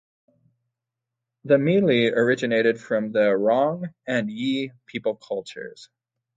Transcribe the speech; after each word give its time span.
The 1.45 1.57
mili 1.59 2.11
originated 2.11 2.81
from 2.81 3.11
the 3.11 3.37
Rong 3.37 3.93
and 4.07 4.31
Yi 4.31 4.71
people 4.87 5.13
cultures. 5.15 5.89